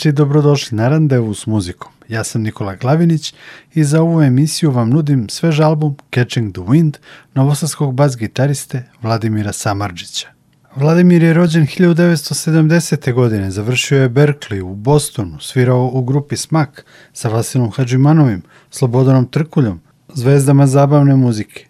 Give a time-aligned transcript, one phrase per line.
[0.00, 1.92] Dobroveče i dobrodošli na randevu s muzikom.
[2.08, 3.34] Ja sam Nikola Glavinić
[3.74, 6.96] i za ovu emisiju vam nudim svež album Catching the Wind
[7.34, 10.28] novosadskog bas gitariste Vladimira Samarđića.
[10.76, 13.12] Vladimir je rođen 1970.
[13.12, 19.80] godine, završio je Berkeley u Bostonu, svirao u grupi Smak sa Vasilom Hadžimanovim, Slobodanom Trkuljom,
[20.14, 21.66] zvezdama zabavne muzike.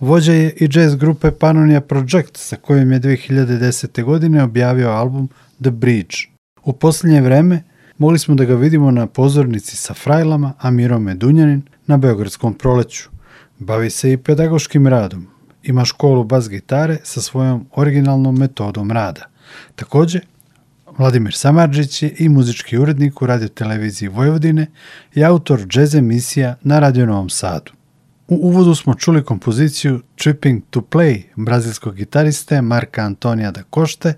[0.00, 4.04] Vođa je i jazz grupe Panonia Project sa kojim je 2010.
[4.04, 5.28] godine objavio album
[5.62, 6.16] The Bridge.
[6.64, 7.69] U posljednje vreme
[8.00, 13.08] mogli smo da ga vidimo na pozornici sa Frajlama, a Miro Medunjanin na Beogradskom proleću.
[13.58, 15.26] Bavi se i pedagoškim radom.
[15.62, 19.26] Ima školu bas gitare sa svojom originalnom metodom rada.
[19.76, 20.20] Takođe,
[20.98, 24.66] Vladimir Samarđić je i muzički urednik u radio televiziji Vojvodine
[25.14, 27.72] i autor džez emisija na Radio Novom Sadu.
[28.28, 34.14] U uvodu smo čuli kompoziciju Tripping to Play brazilskog gitariste Marka Antonija da Košte,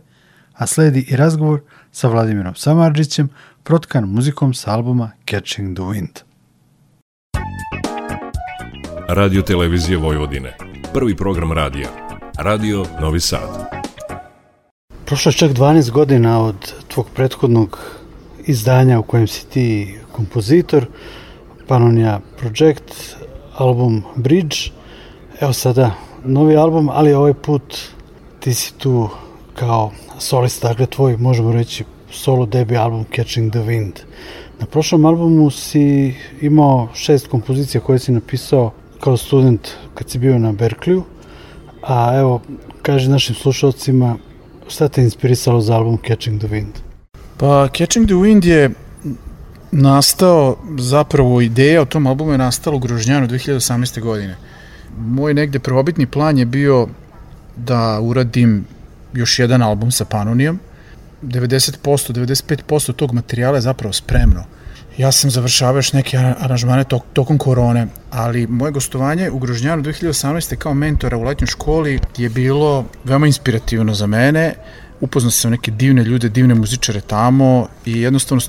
[0.53, 1.61] a sledi i razgovor
[1.93, 3.29] sa Vladimirom Samarđićem,
[3.63, 6.27] protkan muzikom sa albuma Catching the Wind.
[9.09, 10.57] Radio Televizije Vojvodine.
[10.93, 11.89] Prvi program radija.
[12.39, 13.67] Radio Novi Sad.
[15.07, 17.79] Prošlo je čak 12 godina od tvog prethodnog
[18.47, 20.87] izdanja u kojem si ti kompozitor,
[21.69, 23.17] Panonia Project,
[23.55, 24.57] album Bridge.
[25.41, 25.91] Evo sada
[26.25, 27.79] novi album, ali ovaj put
[28.41, 29.09] ti si tu
[29.55, 33.93] kao solista, dakle tvoj, možemo reći, solo debi album Catching the Wind.
[34.61, 40.39] Na prošlom albumu si imao šest kompozicija koje si napisao kao student kad si bio
[40.39, 41.03] na Berkleyu,
[41.83, 42.41] a evo,
[42.83, 44.17] kaži našim slušalcima
[44.69, 46.73] šta te inspirisalo za album Catching the Wind?
[47.37, 48.71] Pa Catching the Wind je
[49.71, 54.01] nastao, zapravo ideja o tom albumu je nastala u Grožnjanu 2018.
[54.01, 54.37] godine.
[54.99, 56.89] Moj negde prvobitni plan je bio
[57.57, 58.65] da uradim
[59.15, 60.59] još jedan album sa Panonijom.
[61.23, 64.45] 90%, 95% tog materijala je zapravo spremno.
[64.99, 70.57] Ja sam završavao još neke aranžmane tok, tokom korone, ali moje gostovanje u Grožnjanu 2018.
[70.57, 74.55] kao mentora u letnjoj školi je bilo veoma inspirativno za mene
[75.03, 78.41] upoznao sam neke divne ljude, divne muzičare tamo i jednostavno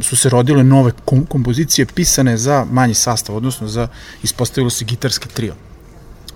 [0.00, 3.88] su se rodile nove kom kompozicije pisane za manji sastav, odnosno za
[4.22, 5.54] ispostavilo se gitarski trio.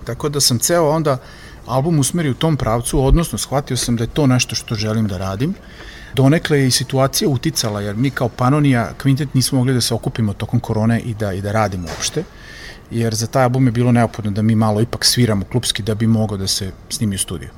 [0.05, 1.17] Tako da sam ceo onda
[1.65, 5.17] album usmerio u tom pravcu, odnosno shvatio sam da je to nešto što želim da
[5.17, 5.53] radim.
[6.13, 10.33] Donekle je i situacija uticala, jer mi kao Panonija Quintet nismo mogli da se okupimo
[10.33, 12.23] tokom korone i da, i da radimo uopšte
[12.93, 16.07] jer za taj album je bilo neophodno da mi malo ipak sviramo klubski da bi
[16.07, 17.49] mogao da se snimi u studiju.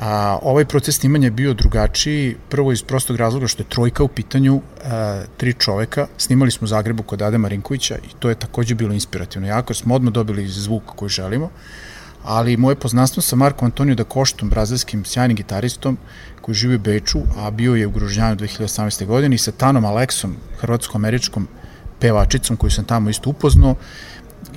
[0.00, 4.08] A, ovaj proces snimanja je bio drugačiji, prvo iz prostog razloga što je trojka u
[4.08, 8.74] pitanju, a, tri čoveka, snimali smo u Zagrebu kod Ade Marinkovića i to je takođe
[8.74, 11.50] bilo inspirativno jako, smo odmah dobili zvuk koji želimo,
[12.24, 15.98] ali moje poznanstvo sa Markom Antonio da Koštom, brazilskim sjajnim gitaristom
[16.40, 19.06] koji živi u Beču, a bio je u Gružnjanu 2018.
[19.06, 21.48] godine i sa Tanom Aleksom, hrvatsko-američkom
[22.00, 23.74] pevačicom koju sam tamo isto upoznao,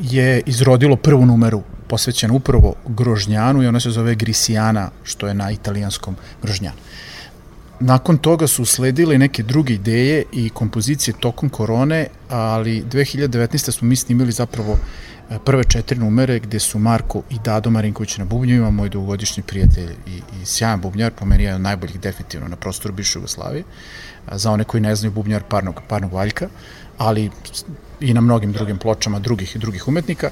[0.02, 5.52] je izrodilo prvu numeru posvećena upravo Grožnjanu i ona se zove Grisijana, što je na
[5.52, 6.78] italijanskom Grožnjanu.
[7.80, 13.72] Nakon toga su usledile neke druge ideje i kompozicije tokom korone, ali 2019.
[13.72, 14.78] smo mi snimili zapravo
[15.46, 20.22] prve četiri numere gde su Marko i Dado Marinković na bubnjevima, moj dugogodišnji prijatelj i,
[20.42, 23.64] i sjajan bubnjar, po meni je najboljih definitivno na prostoru Bišu Jugoslavije,
[24.32, 26.50] za one koji ne znaju bubnjar parnog, parnog valjka,
[26.98, 27.30] ali
[28.00, 30.30] i na mnogim drugim pločama drugih i drugih umetnika.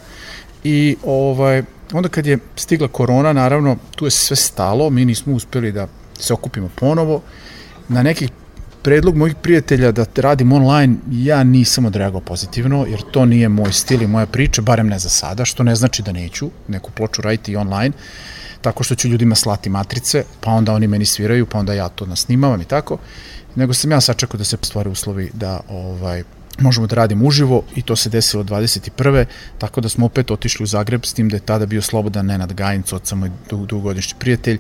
[0.64, 5.72] I ovaj, onda kad je stigla korona, naravno, tu je sve stalo, mi nismo uspeli
[5.72, 5.88] da
[6.20, 7.22] se okupimo ponovo.
[7.88, 8.30] Na nekih
[8.82, 14.02] predlog mojih prijatelja da radim online, ja nisam odreagao pozitivno, jer to nije moj stil
[14.02, 17.56] i moja priča, barem ne za sada, što ne znači da neću neku ploču raditi
[17.56, 17.92] online,
[18.62, 22.06] tako što ću ljudima slati matrice, pa onda oni meni sviraju, pa onda ja to
[22.06, 22.98] nasnimavam i tako,
[23.56, 26.24] nego sam ja sačekao da se stvore uslovi da ovaj,
[26.60, 29.26] možemo da radimo uživo i to se desilo 21.
[29.58, 32.54] Tako da smo opet otišli u Zagreb s tim da je tada bio slobodan Nenad
[32.54, 34.60] Gajinc, od moj dugogodišnji prijatelj,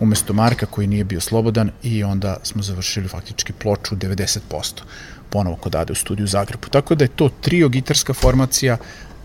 [0.00, 4.38] umesto Marka koji nije bio slobodan i onda smo završili faktički ploču 90%
[5.30, 6.68] ponovo kod Ade u studiju u Zagrebu.
[6.68, 8.76] Tako da je to trio gitarska formacija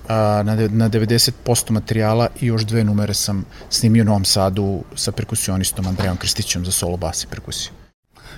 [0.09, 5.87] na, na 90% materijala i još dve numere sam snimio u Novom Sadu sa perkusionistom
[5.87, 7.86] Andrejom Krstićem za solo bas i perkusiju.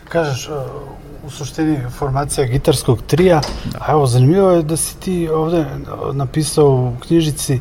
[0.10, 0.50] Kažeš,
[1.26, 3.78] u suštini formacija gitarskog trija, da.
[3.80, 5.66] a evo zanimljivo je da si ti ovde
[6.14, 7.60] napisao u knjižici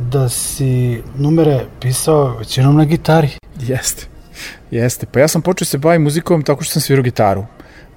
[0.00, 3.28] da si numere pisao većinom na gitari.
[3.60, 4.06] Jeste,
[4.70, 5.06] jeste.
[5.12, 7.44] Pa ja sam počeo se baviti muzikom tako što sam svirao gitaru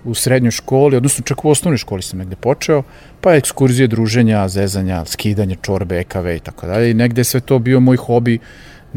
[0.03, 2.83] u srednjoj školi, odnosno čak u osnovnoj školi sam negde počeo,
[3.21, 6.91] pa ekskurzije, druženja, zezanja, skidanje, čorbe, EKV i tako dalje.
[6.91, 8.39] I negde sve to bio moj hobi,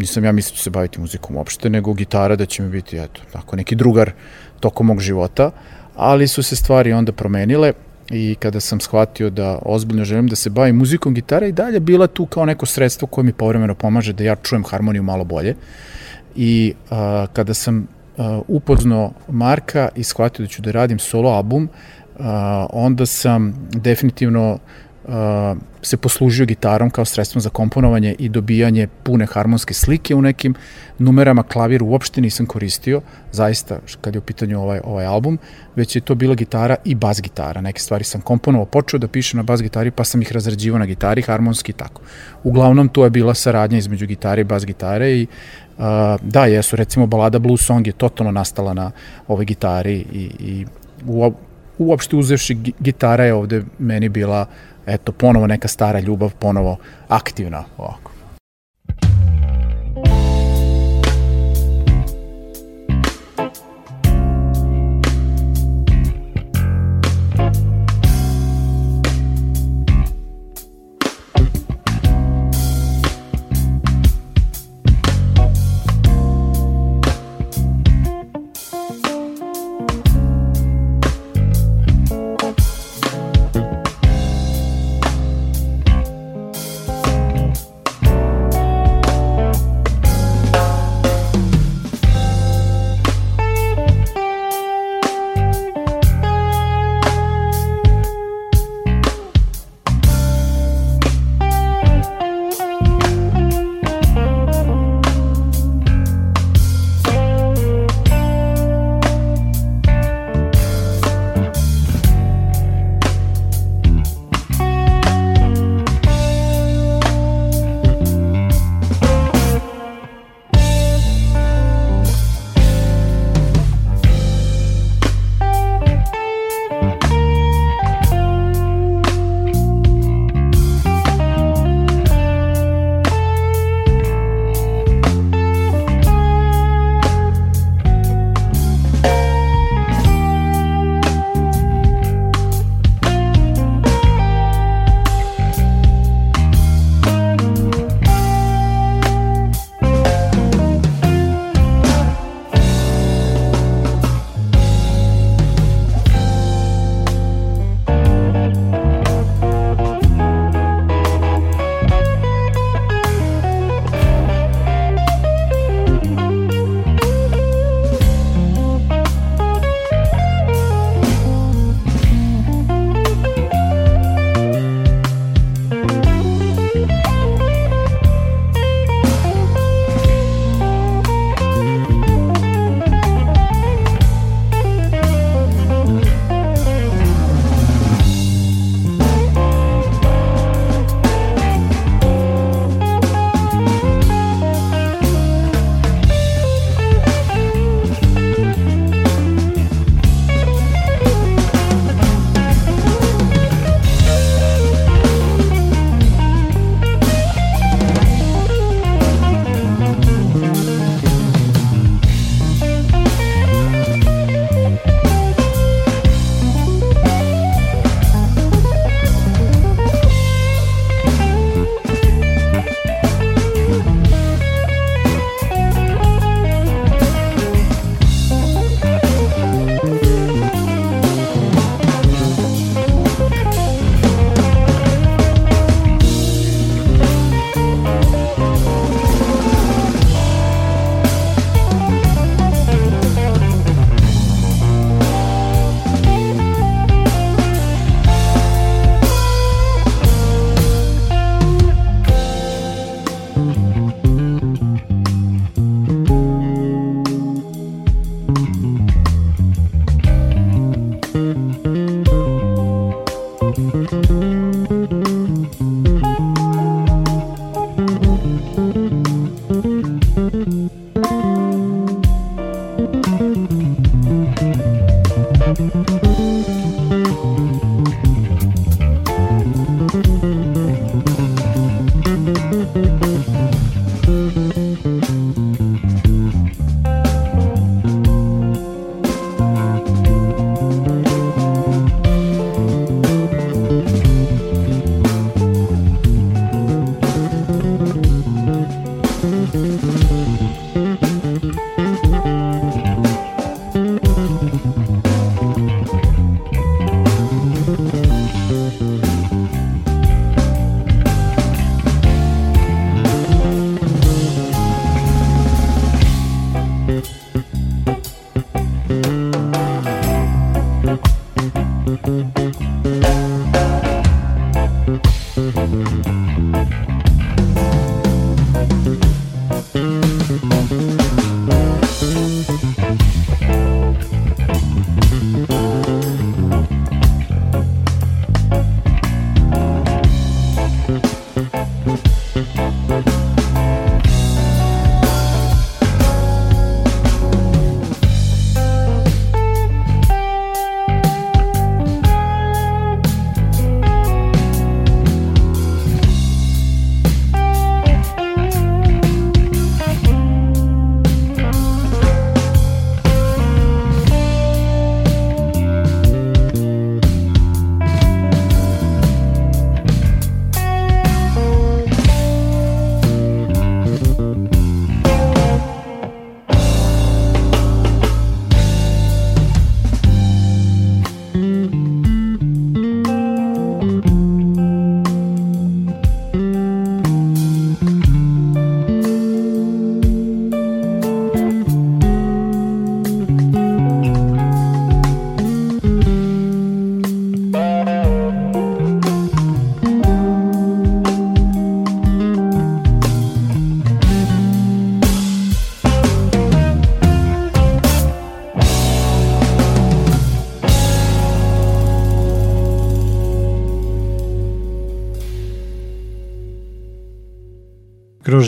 [0.01, 3.21] nisam ja mislio da se baviti muzikom uopšte, nego gitara da će mi biti, eto,
[3.33, 4.13] tako neki drugar
[4.61, 5.51] tokom mog života,
[5.97, 7.73] ali su se stvari onda promenile
[8.11, 12.07] i kada sam shvatio da ozbiljno želim da se bavim muzikom, gitara i dalje bila
[12.07, 15.55] tu kao neko sredstvo koje mi povremeno pomaže da ja čujem harmoniju malo bolje.
[16.37, 17.87] I a, kada sam
[18.19, 21.69] a, upoznao Marka i shvatio da ću da radim solo album,
[22.19, 24.61] a, onda sam definitivno uh,
[25.83, 30.55] se poslužio gitarom kao sredstvom za komponovanje i dobijanje pune harmonske slike u nekim
[30.99, 33.01] numerama klavir uopšte nisam koristio,
[33.33, 35.39] zaista kad je u pitanju ovaj, ovaj album,
[35.77, 37.61] već je to bila gitara i bas gitara.
[37.61, 40.87] Neke stvari sam komponovao, počeo da pišem na bas gitari pa sam ih razrađivao na
[40.87, 42.03] gitari, harmonski i tako.
[42.45, 45.27] Uglavnom to je bila saradnja između gitare i bas gitare i
[45.79, 45.85] uh,
[46.23, 48.91] da, jesu, recimo balada Blue Song je totalno nastala na
[49.29, 50.67] ovoj gitari i, i
[51.07, 51.33] u,
[51.79, 56.77] uopšte uzevši gitara je ovde meni bila uh, eto, ponovo neka stara ljubav, ponovo
[57.09, 58.20] aktivna ovako.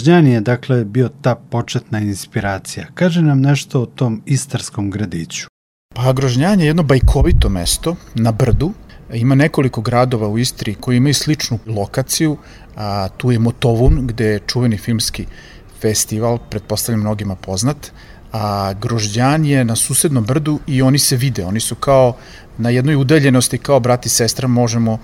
[0.03, 2.87] Grožnjan je dakle bio ta početna inspiracija.
[2.95, 5.47] Kaže nam nešto o tom istarskom gradiću.
[5.95, 8.73] Pa Grožnjan je jedno bajkovito mesto na brdu.
[9.13, 12.37] Ima nekoliko gradova u Istri koji imaju sličnu lokaciju.
[12.77, 15.27] A, tu je Motovun gde je čuveni filmski
[15.81, 17.93] festival, pretpostavljam mnogima poznat.
[18.33, 21.45] A Grožđan je na susednom brdu i oni se vide.
[21.45, 22.17] Oni su kao
[22.59, 24.99] na jednoj udaljenosti kao brat i sestra možemo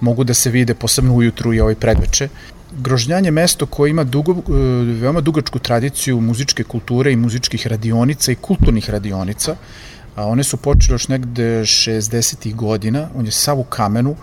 [0.00, 2.28] mogu da se vide posebno ujutru i ovaj predveče.
[2.78, 4.42] Grožnjan je mesto koje ima dugo, e,
[5.00, 9.56] veoma dugačku tradiciju muzičke kulture i muzičkih radionica i kulturnih radionica.
[10.16, 12.54] A one su počele još negde 60.
[12.54, 14.16] godina, on je sav u kamenu,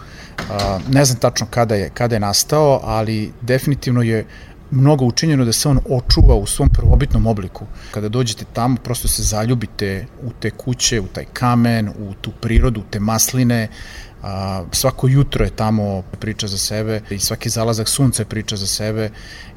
[0.49, 4.25] a, ne znam tačno kada je, kada je nastao, ali definitivno je
[4.71, 7.65] mnogo učinjeno da se on očuva u svom prvobitnom obliku.
[7.91, 12.79] Kada dođete tamo, prosto se zaljubite u te kuće, u taj kamen, u tu prirodu,
[12.79, 13.67] u te masline,
[14.23, 18.67] a, svako jutro je tamo priča za sebe i svaki zalazak sunca je priča za
[18.67, 19.09] sebe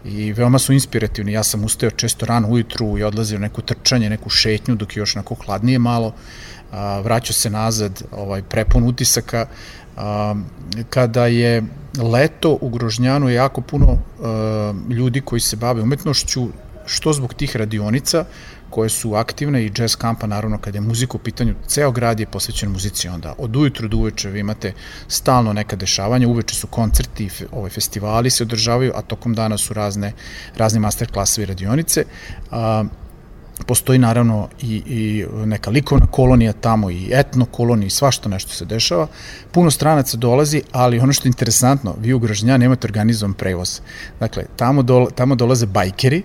[0.04, 1.32] i veoma su inspirativni.
[1.32, 5.16] Ja sam ustao često rano ujutru i odlazio neku trčanje, neku šetnju dok je još
[5.16, 6.14] onako hladnije malo,
[6.72, 9.46] a, vraćao se nazad ovaj, prepun utisaka.
[9.96, 10.34] A,
[10.90, 11.62] kada je
[12.12, 16.48] leto u Grožnjanu je jako puno a, ljudi koji se bave umetnošću,
[16.86, 18.24] što zbog tih radionica,
[18.72, 22.26] koje su aktivne i jazz kampa, naravno, kada je muzika u pitanju, ceo grad je
[22.26, 23.34] posvećen muzici onda.
[23.38, 24.72] Od ujutru do uveče vi imate
[25.08, 30.12] stalno neka dešavanja, uveče su koncerti, ove festivali se održavaju, a tokom dana su razne,
[30.56, 32.04] razne master klasovi radionice.
[32.50, 32.84] A,
[33.66, 38.64] postoji naravno i, i neka likovna kolonija tamo i etno kolonija i svašta nešto se
[38.64, 39.06] dešava.
[39.52, 43.80] Puno stranaca dolazi, ali ono što je interesantno, vi u Gražnja nemate organizovan prevoz.
[44.20, 46.22] Dakle, tamo, do, tamo dolaze bajkeri,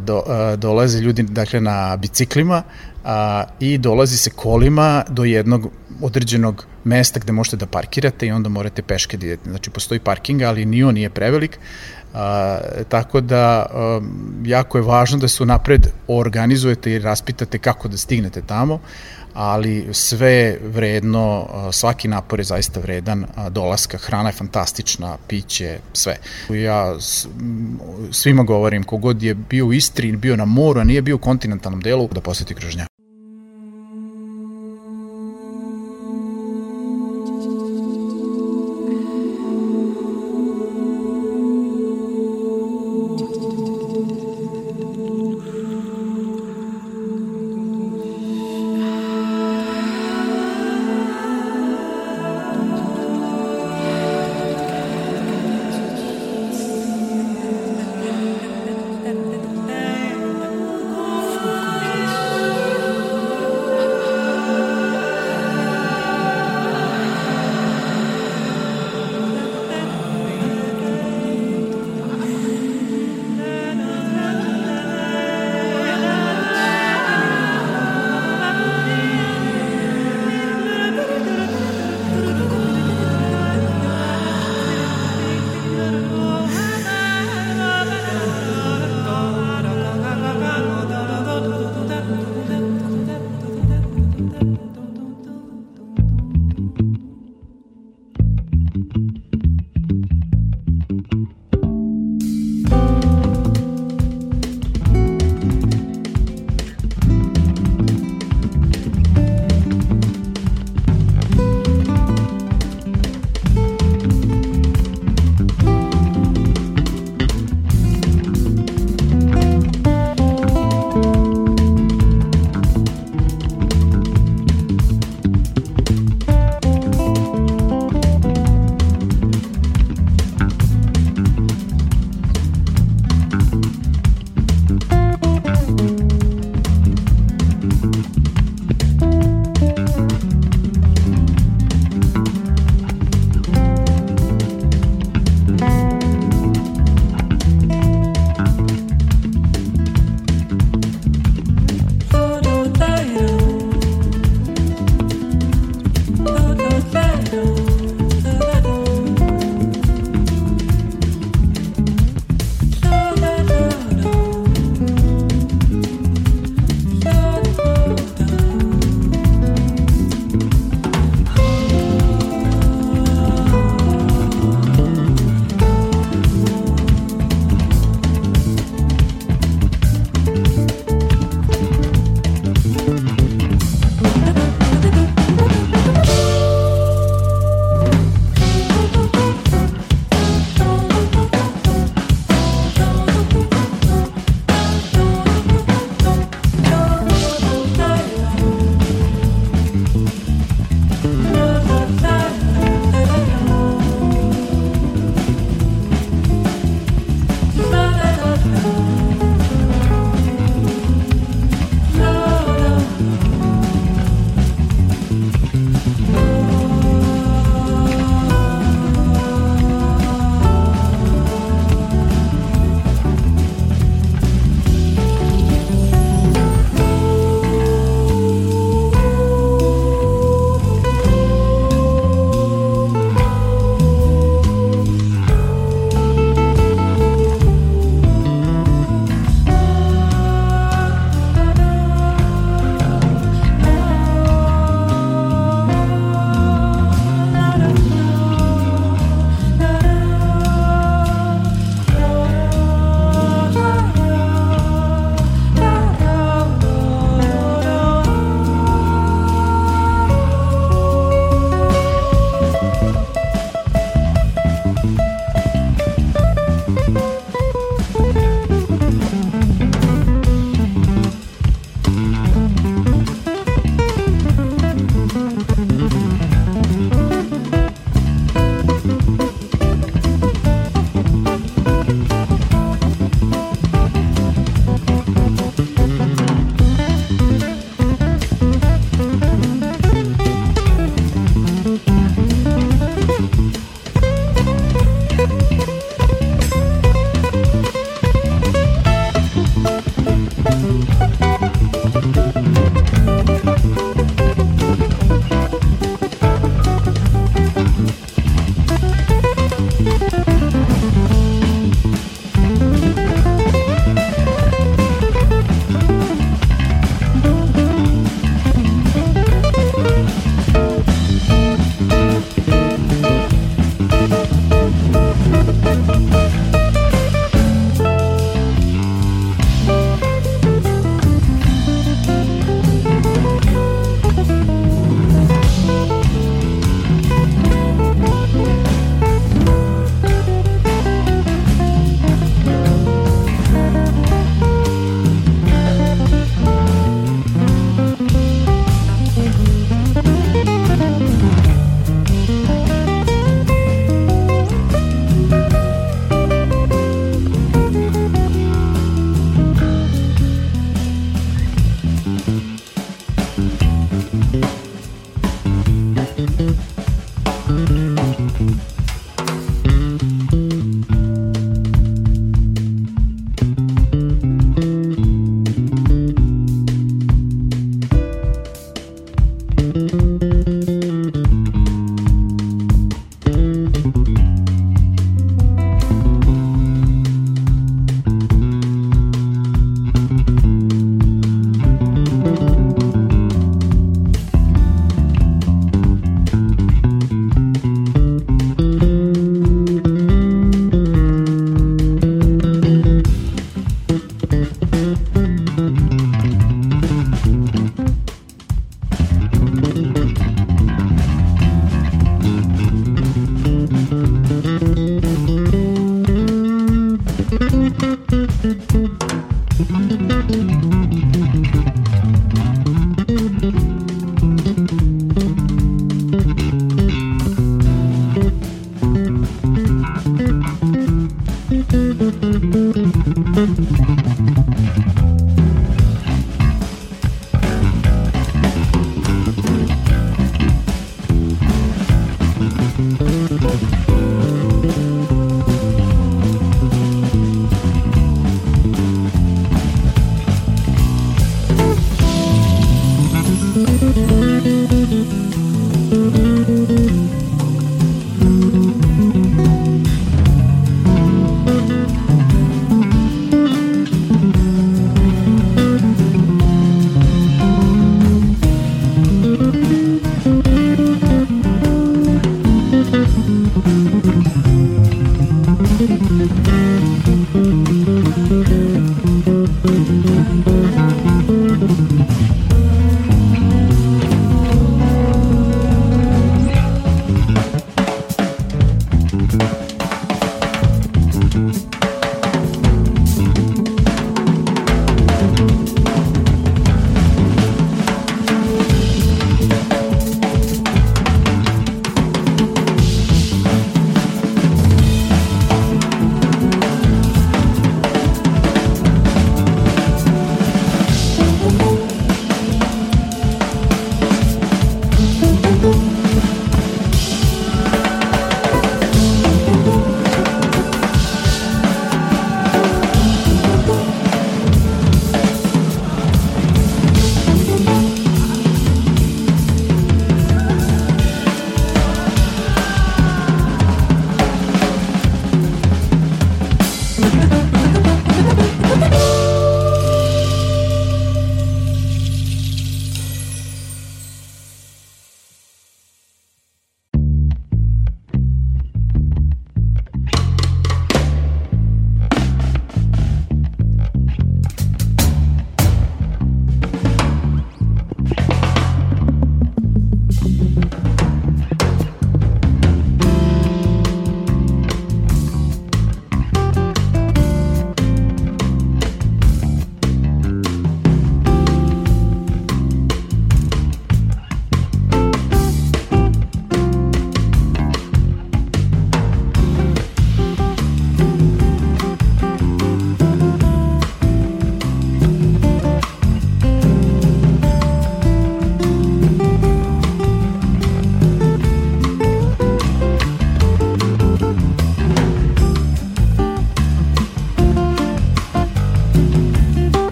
[0.00, 0.22] do,
[0.56, 2.62] dolaze ljudi dakle na biciklima
[3.04, 5.70] a, i dolazi se kolima do jednog
[6.00, 9.50] određenog mesta gde možete da parkirate i onda morate peške da idete.
[9.50, 11.58] Znači postoji parking, ali ni on nije prevelik,
[12.14, 14.00] a, tako da a,
[14.44, 18.80] jako je važno da se napred organizujete i raspitate kako da stignete tamo,
[19.34, 26.16] ali sve je vredno, svaki napor je zaista vredan, dolaska, hrana je fantastična, piće, sve.
[26.50, 26.94] Ja
[28.10, 31.80] svima govorim, kogod je bio u Istri, bio na moru, a nije bio u kontinentalnom
[31.80, 32.91] delu, da poseti Krožnjak.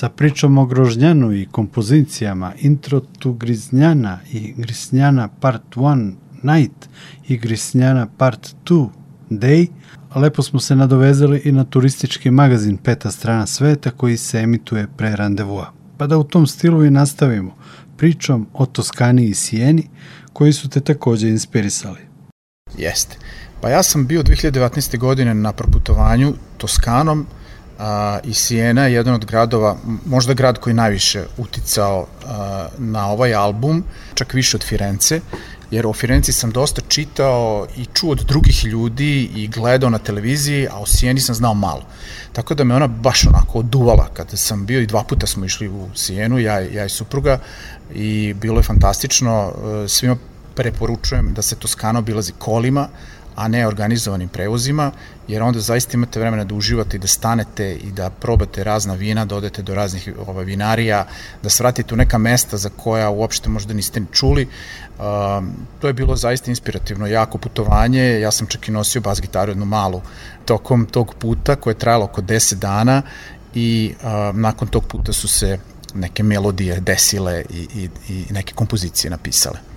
[0.00, 6.88] Sa pričom o Grožnjanu i kompozicijama Intro to Griznjana i Grisnjana Part 1 Night
[7.28, 8.88] i Grisnjana Part 2
[9.30, 9.66] Day,
[10.14, 15.16] lepo smo se nadovezali i na turistički magazin Peta strana sveta koji se emituje pre
[15.16, 15.72] randevua.
[15.98, 17.56] Pa da u tom stilu i nastavimo
[17.96, 19.88] pričom o Toskani i Sijeni
[20.32, 22.00] koji su te takođe inspirisali.
[22.78, 23.16] Jeste.
[23.60, 24.98] Pa ja sam bio 2019.
[24.98, 27.26] godine na proputovanju Toskanom
[27.80, 33.34] a, i Sijena je jedan od gradova, možda grad koji najviše uticao a, na ovaj
[33.34, 35.20] album, čak više od Firence,
[35.70, 40.68] jer o Firenci sam dosta čitao i čuo od drugih ljudi i gledao na televiziji,
[40.70, 41.82] a o Sijeni sam znao malo.
[42.32, 45.68] Tako da me ona baš onako oduvala kada sam bio i dva puta smo išli
[45.68, 47.38] u Sijenu, ja, ja i supruga,
[47.94, 49.52] i bilo je fantastično.
[49.88, 50.16] Svima
[50.54, 52.88] preporučujem da se Toskana obilazi kolima,
[53.36, 54.90] a ne organizovanim prevozima,
[55.28, 59.24] jer onda zaista imate vremena da uživate i da stanete i da probate razna vina,
[59.24, 61.06] da odete do raznih ova, vinarija,
[61.42, 64.48] da svratite u neka mesta za koja uopšte možda niste ni čuli.
[64.98, 69.50] Um, to je bilo zaista inspirativno, jako putovanje, ja sam čak i nosio bas gitaru
[69.50, 70.02] jednu malu
[70.44, 73.02] tokom tog puta koje je trajalo oko 10 dana
[73.54, 75.58] i um, nakon tog puta su se
[75.94, 79.69] neke melodije desile i, i, i neke kompozicije napisale.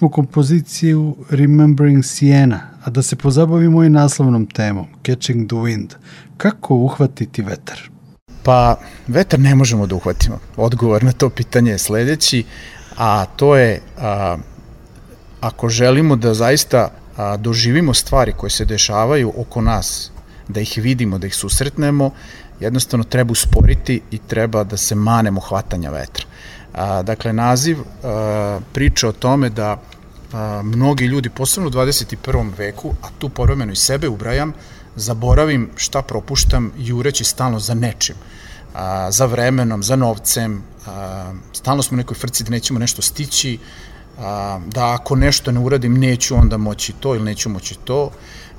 [0.00, 5.88] Smo kompoziciju Remembering Siena, a da se pozabavimo i naslovnom temom, Catching the Wind.
[6.36, 7.90] Kako uhvatiti vetar?
[8.42, 8.76] Pa,
[9.08, 10.38] vetar ne možemo da uhvatimo.
[10.56, 12.44] Odgovor na to pitanje je sledeći,
[12.96, 14.36] a to je a,
[15.40, 20.10] ako želimo da zaista a, doživimo stvari koje se dešavaju oko nas,
[20.48, 22.10] da ih vidimo, da ih susretnemo,
[22.60, 26.24] jednostavno treba usporiti i treba da se manemo hvatanja vetra.
[26.74, 29.80] A, dakle, naziv a, priča o tome da
[30.32, 32.50] a, mnogi ljudi, posebno u 21.
[32.58, 34.52] veku, a tu povremeno i sebe ubrajam,
[34.96, 38.14] zaboravim šta propuštam jureći stalno za nečim
[38.74, 43.58] a, za vremenom, za novcem, a, stalno smo u nekoj frci da nećemo nešto stići,
[44.18, 48.10] a, da ako nešto ne uradim neću onda moći to ili neću moći to,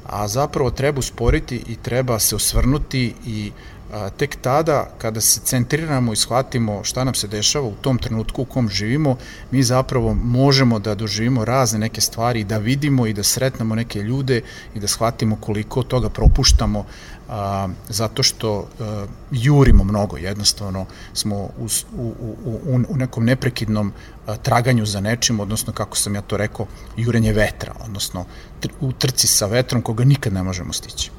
[0.06, 3.52] a zapravo treba usporiti i treba se osvrnuti i
[3.92, 8.42] a, tek tada kada se centriramo i shvatimo šta nam se dešava u tom trenutku
[8.42, 9.18] u kom živimo,
[9.52, 14.00] mi zapravo možemo da doživimo razne neke stvari i da vidimo i da sretnemo neke
[14.00, 14.42] ljude
[14.76, 16.86] i da shvatimo koliko toga propuštamo
[17.30, 21.68] a, zato što a, jurimo mnogo, jednostavno smo u,
[21.98, 22.14] u,
[22.46, 23.94] u, u nekom neprekidnom
[24.28, 26.66] a, traganju za nečim, odnosno kako sam ja to rekao,
[26.98, 28.26] jurenje vetra, odnosno
[28.60, 31.12] tr, u trci sa vetrom koga nikad ne možemo stići.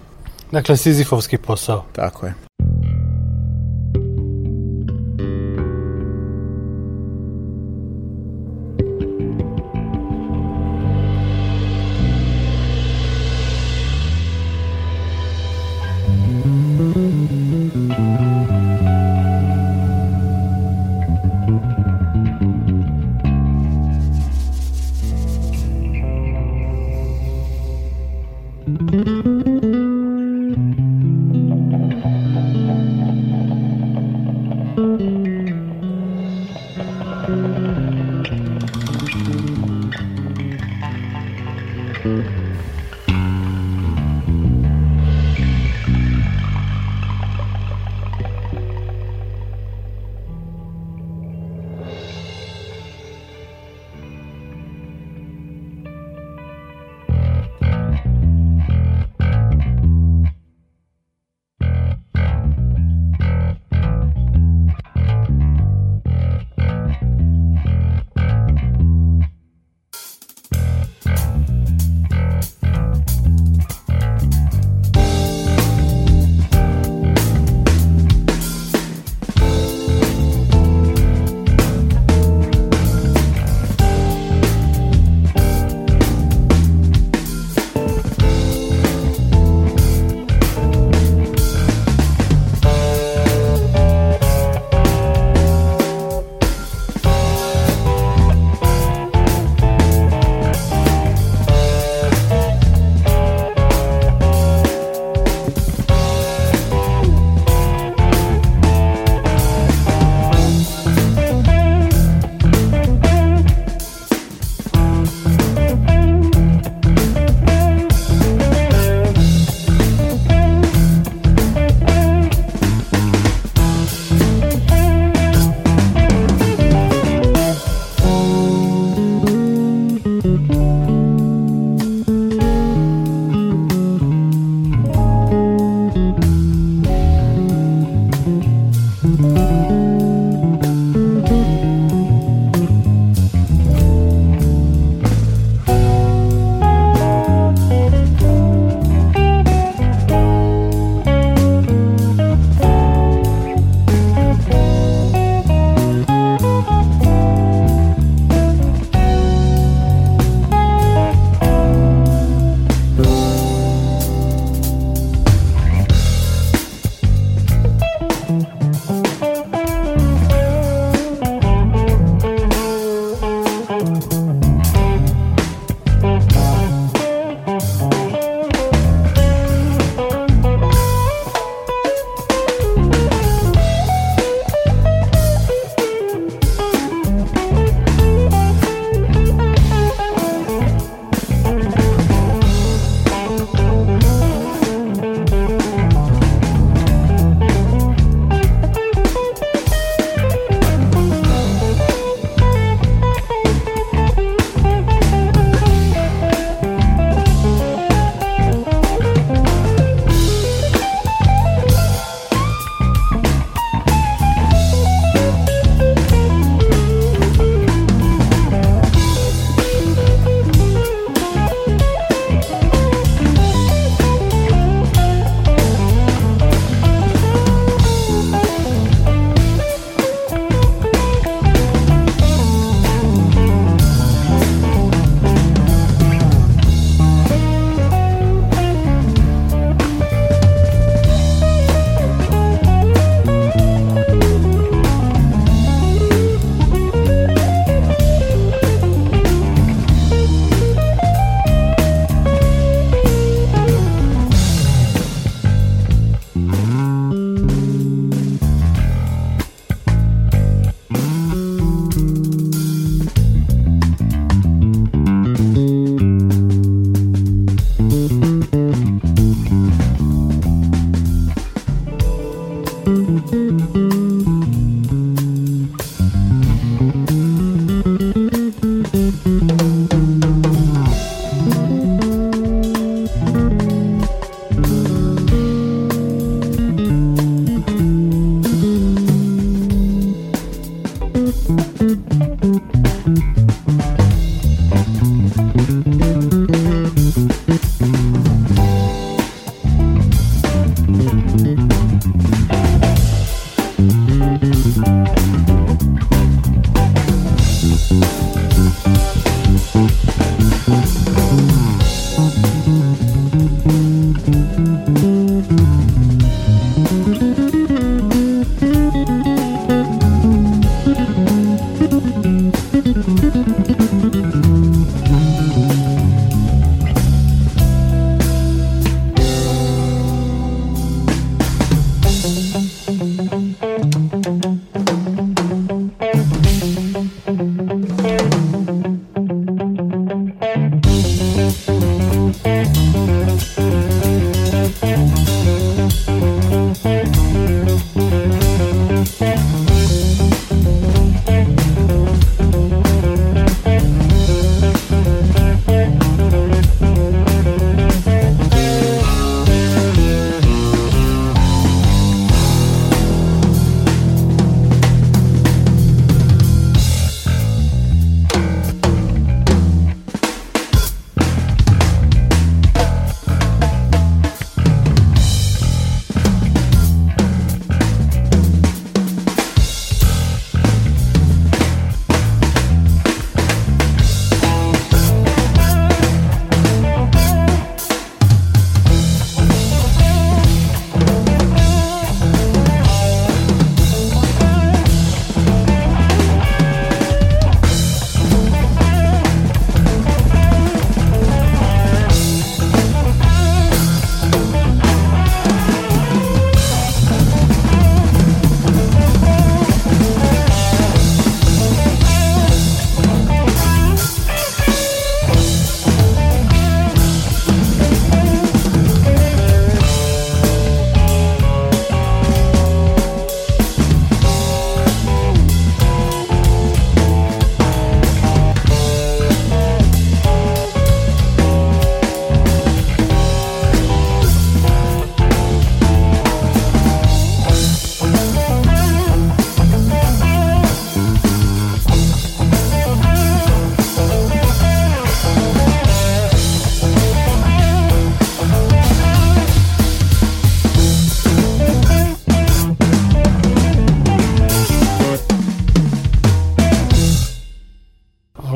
[0.53, 1.85] Dakle, sizifovski posao.
[1.93, 2.35] Tako je.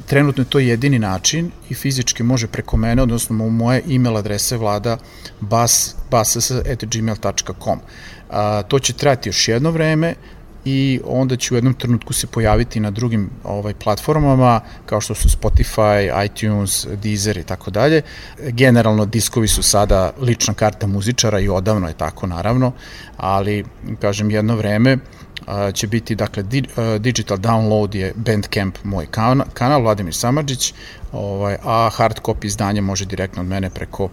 [0.06, 4.98] Trenutno je to jedini način i fizički može preko mene, odnosno moje email adrese vlada
[5.40, 5.96] bas.
[8.68, 10.14] To će trajati još jedno vreme,
[10.64, 15.28] i onda će u jednom trenutku se pojaviti na drugim ovaj platformama kao što su
[15.28, 18.02] Spotify, iTunes, Deezer i tako dalje.
[18.48, 22.72] Generalno diskovi su sada lična karta muzičara i odavno je tako naravno,
[23.16, 23.64] ali
[24.00, 24.98] kažem jedno vreme
[25.72, 26.64] će biti dakle di,
[26.98, 30.74] digital download je Bandcamp moj kanal, kanal Vladimir Samarđić,
[31.12, 34.08] ovaj a hard copy izdanje može direktno od mene preko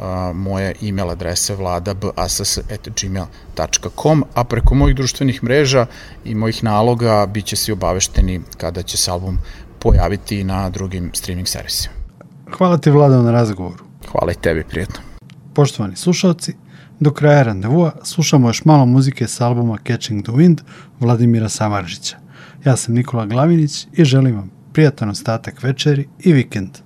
[0.00, 5.86] a, moje email adrese vlada.bass.gmail.com, a preko mojih društvenih mreža
[6.24, 9.38] i mojih naloga bit će svi obavešteni kada će se album
[9.78, 11.94] pojaviti na drugim streaming servisima.
[12.58, 13.84] Hvala ti Vlada na razgovoru.
[14.12, 15.00] Hvala i tebi, prijetno.
[15.54, 16.54] Poštovani slušalci,
[17.00, 20.60] do kraja randevua slušamo još malo muzike s albuma Catching the Wind
[21.00, 22.16] Vladimira Samaržića.
[22.64, 26.83] Ja sam Nikola Glavinić i želim vam prijatan ostatak večeri i vikend.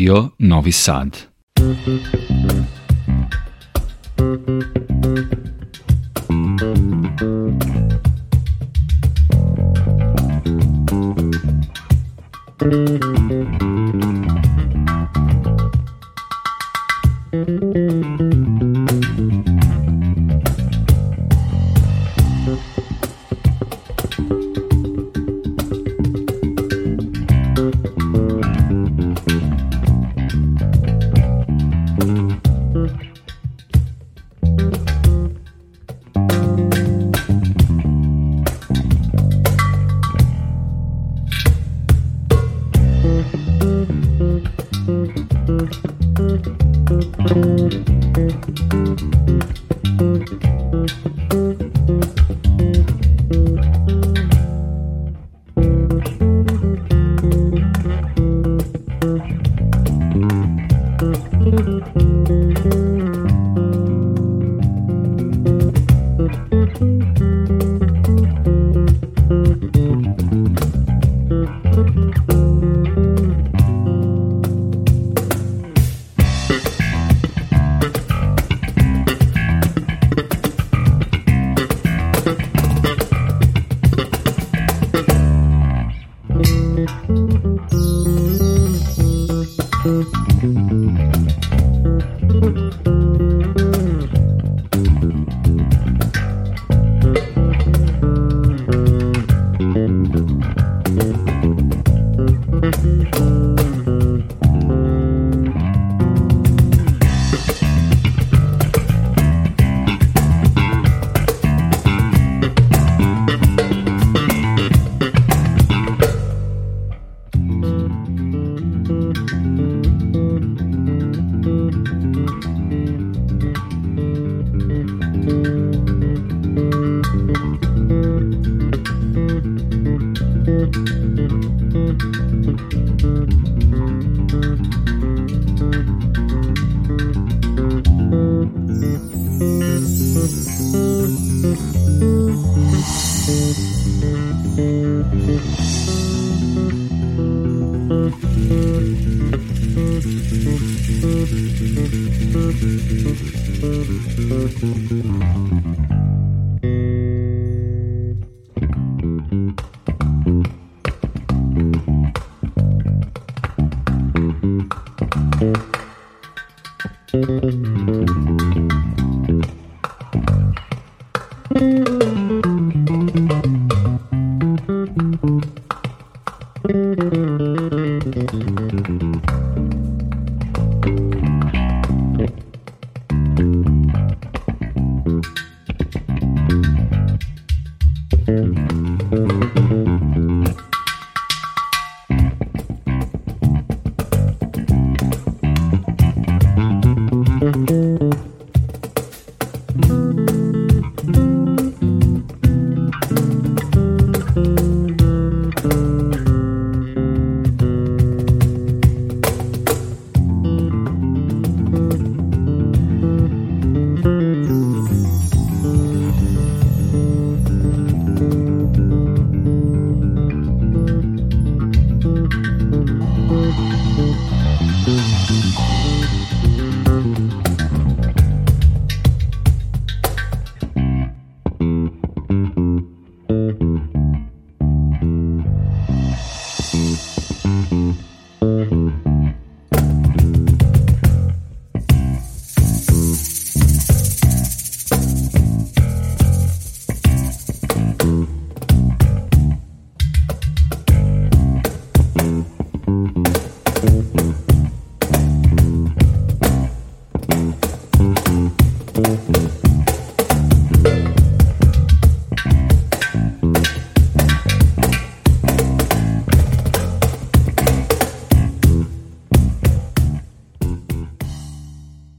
[0.00, 1.28] Radio Novi Sad.